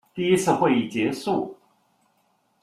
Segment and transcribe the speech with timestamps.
[0.15, 1.55] 第一次会议结束。